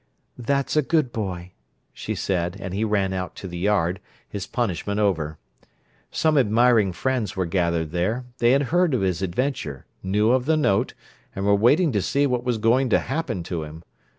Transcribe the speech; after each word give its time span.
"That's 0.39 0.75
a 0.75 0.81
good 0.81 1.11
boy," 1.11 1.51
she 1.93 2.15
said, 2.15 2.57
and 2.59 2.73
he 2.73 2.83
ran 2.83 3.13
out 3.13 3.35
to 3.35 3.47
the 3.47 3.59
yard, 3.59 3.99
his 4.27 4.47
punishment 4.47 4.99
over. 4.99 5.37
Some 6.09 6.39
admiring 6.39 6.91
friends 6.91 7.35
were 7.35 7.45
gathered 7.45 7.91
there; 7.91 8.25
they 8.39 8.53
had 8.53 8.63
heard 8.73 8.95
of 8.95 9.01
his 9.01 9.21
adventure, 9.21 9.85
knew 10.01 10.31
of 10.31 10.45
the 10.47 10.57
note, 10.57 10.95
and 11.35 11.45
were 11.45 11.53
waiting 11.53 11.91
to 11.91 12.01
see 12.01 12.25
what 12.25 12.43
was 12.43 12.57
going 12.57 12.89
to 12.89 12.97
"happen" 12.99 13.43
to 13.43 13.61
him. 13.61 13.83